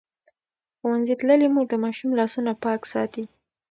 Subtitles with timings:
[0.77, 3.23] ښوونځې تللې مور د ماشوم لاسونه پاک ساتي.